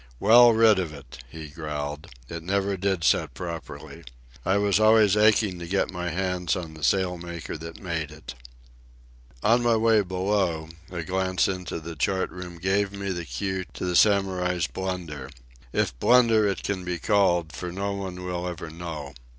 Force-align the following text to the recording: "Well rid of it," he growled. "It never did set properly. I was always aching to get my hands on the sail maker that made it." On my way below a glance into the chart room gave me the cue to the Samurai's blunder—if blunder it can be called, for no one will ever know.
"Well 0.19 0.51
rid 0.53 0.79
of 0.79 0.95
it," 0.95 1.19
he 1.29 1.49
growled. 1.49 2.07
"It 2.27 2.41
never 2.41 2.75
did 2.75 3.03
set 3.03 3.35
properly. 3.35 4.03
I 4.43 4.57
was 4.57 4.79
always 4.79 5.15
aching 5.15 5.59
to 5.59 5.67
get 5.67 5.91
my 5.91 6.09
hands 6.09 6.55
on 6.55 6.73
the 6.73 6.83
sail 6.83 7.19
maker 7.19 7.55
that 7.59 7.79
made 7.83 8.09
it." 8.09 8.33
On 9.43 9.61
my 9.61 9.77
way 9.77 10.01
below 10.01 10.69
a 10.89 11.03
glance 11.03 11.47
into 11.47 11.79
the 11.79 11.95
chart 11.95 12.31
room 12.31 12.57
gave 12.57 12.91
me 12.91 13.11
the 13.11 13.25
cue 13.25 13.63
to 13.73 13.85
the 13.85 13.95
Samurai's 13.95 14.65
blunder—if 14.65 15.99
blunder 15.99 16.47
it 16.47 16.63
can 16.63 16.83
be 16.83 16.97
called, 16.97 17.51
for 17.53 17.71
no 17.71 17.91
one 17.93 18.25
will 18.25 18.47
ever 18.47 18.71
know. 18.71 19.13